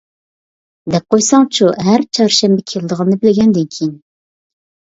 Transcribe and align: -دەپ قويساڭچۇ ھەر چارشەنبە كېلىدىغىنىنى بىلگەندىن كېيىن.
-دەپ 0.93 1.11
قويساڭچۇ 1.15 1.69
ھەر 1.89 2.05
چارشەنبە 2.19 2.65
كېلىدىغىنىنى 2.73 3.21
بىلگەندىن 3.27 3.69
كېيىن. 3.77 3.93